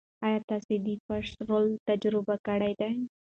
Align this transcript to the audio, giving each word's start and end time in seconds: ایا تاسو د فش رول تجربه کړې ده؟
ایا 0.25 0.39
تاسو 0.49 0.73
د 0.85 0.87
فش 1.05 1.25
رول 1.49 1.65
تجربه 1.87 2.35
کړې 2.47 2.73
ده؟ 2.79 2.89